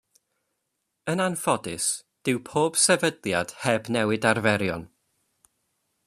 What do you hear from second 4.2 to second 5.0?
arferion.